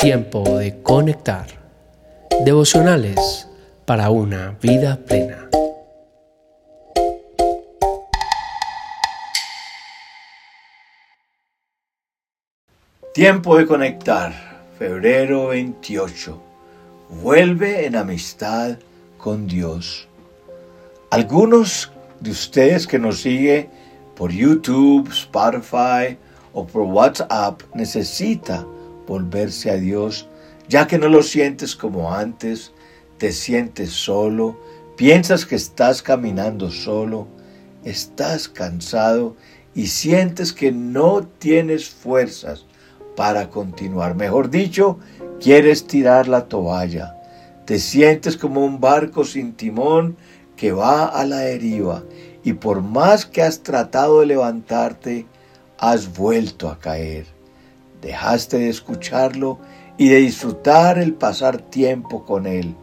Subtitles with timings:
[0.00, 1.46] Tiempo de conectar.
[2.44, 3.46] Devocionales
[3.84, 5.50] para una vida plena.
[13.12, 14.32] Tiempo de conectar.
[14.78, 16.40] Febrero 28.
[17.22, 18.78] Vuelve en amistad
[19.18, 20.08] con Dios.
[21.10, 23.68] Algunos de ustedes que nos siguen
[24.20, 26.18] por YouTube, Spotify
[26.52, 28.66] o por WhatsApp necesita
[29.06, 30.28] volverse a Dios,
[30.68, 32.70] ya que no lo sientes como antes,
[33.16, 34.60] te sientes solo,
[34.94, 37.28] piensas que estás caminando solo,
[37.82, 39.36] estás cansado
[39.74, 42.66] y sientes que no tienes fuerzas
[43.16, 44.16] para continuar.
[44.16, 44.98] Mejor dicho,
[45.40, 47.16] quieres tirar la toalla.
[47.64, 50.18] Te sientes como un barco sin timón
[50.56, 52.04] que va a la deriva
[52.42, 55.26] y por más que has tratado de levantarte,
[55.78, 57.26] has vuelto a caer.
[58.00, 59.58] Dejaste de escucharlo
[59.98, 62.74] y de disfrutar el pasar tiempo con él.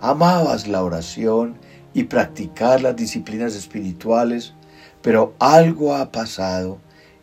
[0.00, 1.56] Amabas la oración
[1.94, 4.54] y practicar las disciplinas espirituales,
[5.02, 6.78] pero algo ha pasado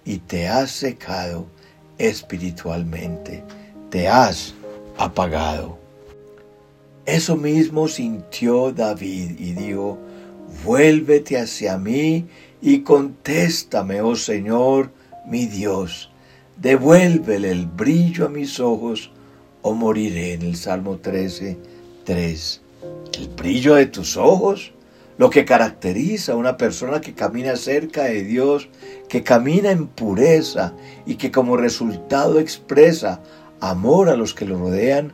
[0.06, 1.48] y te has secado
[1.98, 3.44] espiritualmente,
[3.90, 4.54] te has
[4.98, 5.78] apagado.
[7.06, 9.98] Eso mismo sintió David y dijo,
[10.64, 12.28] vuélvete hacia mí
[12.62, 14.92] y contéstame, oh Señor,
[15.26, 16.12] mi Dios.
[16.58, 19.12] Devuélvele el brillo a mis ojos
[19.62, 21.58] o moriré en el Salmo 13,
[22.06, 22.62] 3.
[23.18, 24.74] El brillo de tus ojos,
[25.18, 28.70] lo que caracteriza a una persona que camina cerca de Dios,
[29.10, 30.74] que camina en pureza
[31.06, 33.22] y que como resultado expresa
[33.60, 35.14] amor a los que lo rodean,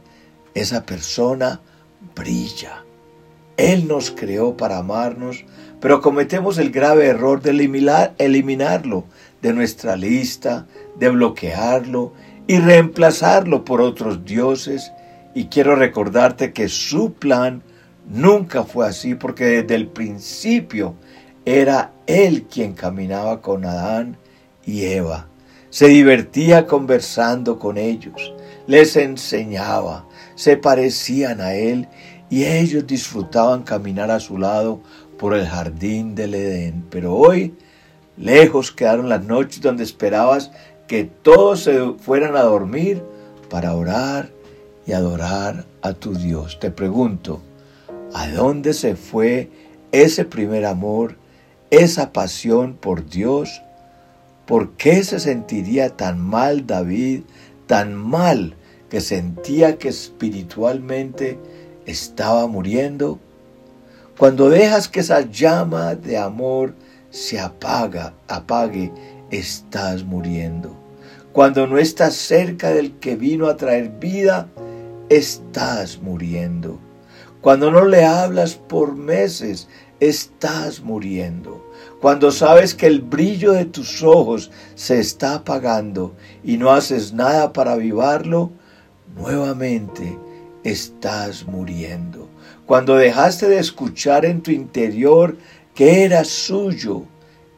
[0.53, 1.61] esa persona
[2.15, 2.83] brilla.
[3.59, 5.43] Él nos creó para amarnos,
[5.81, 9.03] pero cometemos el grave error de eliminarlo
[9.41, 10.65] de nuestra lista,
[10.97, 12.13] de bloquearlo
[12.47, 14.93] y reemplazarlo por otros dioses.
[15.35, 17.61] Y quiero recordarte que su plan
[18.09, 20.95] nunca fue así, porque desde el principio
[21.43, 24.15] era Él quien caminaba con Adán
[24.65, 25.27] y Eva.
[25.69, 28.33] Se divertía conversando con ellos,
[28.67, 31.89] les enseñaba, se parecían a Él
[32.29, 34.81] y ellos disfrutaban caminar a su lado
[35.17, 36.85] por el jardín del Edén.
[36.89, 37.55] Pero hoy,
[38.17, 40.51] lejos quedaron las noches donde esperabas
[40.87, 43.03] que todos se fueran a dormir
[43.49, 44.29] para orar
[44.85, 46.59] y adorar a tu Dios.
[46.59, 47.41] Te pregunto,
[48.13, 49.49] ¿a dónde se fue
[49.91, 51.17] ese primer amor,
[51.69, 53.61] esa pasión por Dios?
[54.45, 57.21] ¿Por qué se sentiría tan mal David,
[57.67, 58.55] tan mal
[58.89, 61.37] que sentía que espiritualmente
[61.89, 63.19] estaba muriendo?
[64.17, 66.75] Cuando dejas que esa llama de amor
[67.09, 68.91] se apaga, apague,
[69.31, 70.75] estás muriendo.
[71.31, 74.49] Cuando no estás cerca del que vino a traer vida,
[75.09, 76.79] estás muriendo.
[77.41, 79.67] Cuando no le hablas por meses,
[79.99, 81.65] estás muriendo.
[82.01, 87.53] Cuando sabes que el brillo de tus ojos se está apagando y no haces nada
[87.53, 88.51] para avivarlo,
[89.15, 90.17] nuevamente
[90.63, 92.29] estás muriendo.
[92.65, 95.37] Cuando dejaste de escuchar en tu interior
[95.73, 97.03] que era suyo,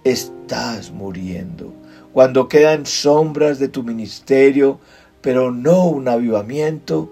[0.04, 1.74] estás muriendo.
[2.14, 4.80] Cuando quedan sombras de tu ministerio,
[5.22, 7.12] pero no un avivamiento,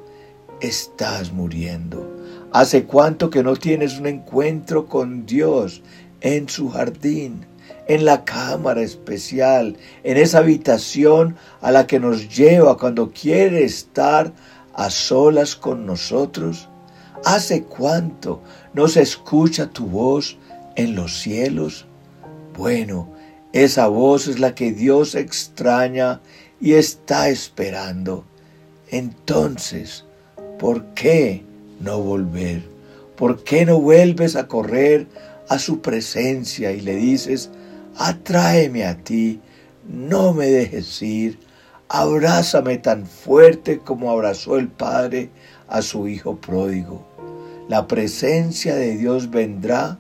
[0.62, 2.18] estás muriendo.
[2.52, 5.82] ¿Hace cuánto que no tienes un encuentro con Dios
[6.22, 7.46] en su jardín,
[7.88, 14.34] en la cámara especial, en esa habitación a la que nos lleva cuando quiere estar
[14.80, 16.70] a solas con nosotros?
[17.26, 18.42] ¿Hace cuánto
[18.74, 20.38] no se escucha tu voz
[20.78, 21.86] en los cielos?
[22.58, 23.10] Bueno,
[23.52, 26.22] esa voz es la que Dios extraña
[26.62, 28.24] y está esperando.
[28.90, 30.06] Entonces,
[30.58, 31.44] ¿por qué
[31.82, 32.64] no volver?
[33.18, 35.08] ¿Por qué no vuelves a correr
[35.50, 37.50] a su presencia y le dices,
[37.98, 39.42] atráeme a ti,
[39.86, 41.49] no me dejes ir,
[41.90, 45.30] abrázame tan fuerte como abrazó el Padre
[45.68, 47.06] a su Hijo pródigo?
[47.68, 49.98] La presencia de Dios vendrá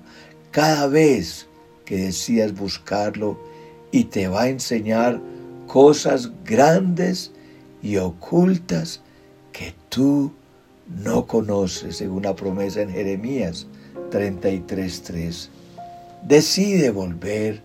[0.51, 1.47] cada vez
[1.85, 3.39] que decidas buscarlo
[3.91, 5.19] y te va a enseñar
[5.67, 7.31] cosas grandes
[7.81, 9.01] y ocultas
[9.51, 10.31] que tú
[11.03, 13.67] no conoces, según la promesa en Jeremías
[14.11, 15.49] 33.3.
[16.27, 17.61] Decide volver,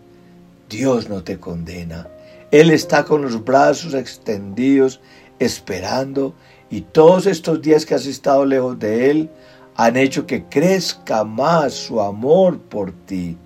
[0.69, 2.09] Dios no te condena.
[2.55, 5.01] Él está con los brazos extendidos,
[5.41, 6.37] esperando,
[6.71, 9.31] y todos estos días que has estado lejos de Él
[9.75, 13.37] han hecho que crezca más su amor por ti.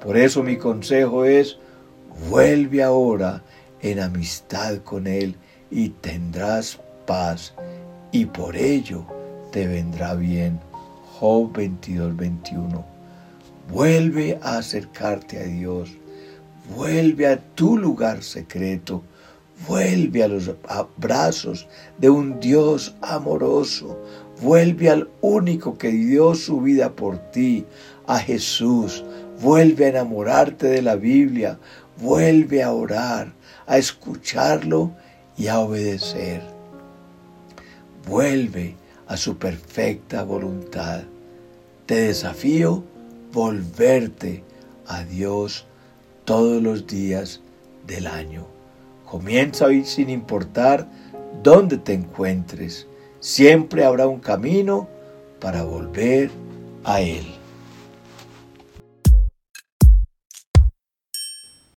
[0.00, 1.58] Por eso mi consejo es,
[2.30, 3.42] Vuelve ahora
[3.82, 5.34] en amistad con Él
[5.68, 6.78] y tendrás
[7.08, 7.54] paz
[8.12, 9.04] y por ello
[9.50, 10.60] te vendrá bien.
[11.18, 12.84] Job 22, 21.
[13.68, 15.90] Vuelve a acercarte a Dios.
[16.70, 19.02] Vuelve a tu lugar secreto.
[19.68, 20.50] Vuelve a los
[20.96, 21.68] brazos
[21.98, 23.98] de un Dios amoroso.
[24.40, 27.66] Vuelve al único que dio su vida por ti,
[28.06, 29.04] a Jesús.
[29.40, 31.58] Vuelve a enamorarte de la Biblia.
[31.98, 33.32] Vuelve a orar,
[33.66, 34.92] a escucharlo
[35.36, 36.42] y a obedecer.
[38.08, 38.74] Vuelve
[39.06, 41.02] a su perfecta voluntad.
[41.86, 42.82] Te desafío
[43.32, 44.42] volverte
[44.86, 45.66] a Dios
[46.24, 47.40] todos los días
[47.86, 48.46] del año.
[49.04, 50.88] Comienza hoy sin importar
[51.42, 52.86] dónde te encuentres.
[53.20, 54.88] Siempre habrá un camino
[55.40, 56.30] para volver
[56.84, 57.33] a Él.